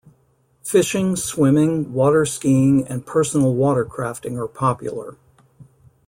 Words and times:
Fishing, 0.63 1.15
swimming, 1.15 1.93
water 1.93 2.25
skiing, 2.25 2.87
and 2.87 3.05
personal 3.05 3.53
watercrafting 3.53 4.35
are 4.43 4.47
popular. 4.47 5.15